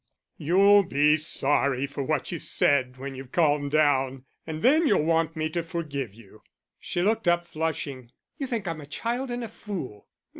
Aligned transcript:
"You'll 0.39 0.81
be 0.81 1.15
sorry 1.15 1.85
for 1.85 2.01
what 2.01 2.31
you've 2.31 2.41
said 2.41 2.97
when 2.97 3.13
you've 3.13 3.31
calmed 3.31 3.69
down, 3.69 4.25
and 4.47 4.63
then 4.63 4.87
you'll 4.87 5.03
want 5.03 5.35
me 5.35 5.47
to 5.51 5.61
forgive 5.61 6.15
you." 6.15 6.41
She 6.79 7.03
looked 7.03 7.27
up, 7.27 7.45
flushing. 7.45 8.11
"You 8.39 8.47
think 8.47 8.67
I'm 8.67 8.81
a 8.81 8.87
child 8.87 9.29
and 9.29 9.43
a 9.43 9.47
fool." 9.47 10.07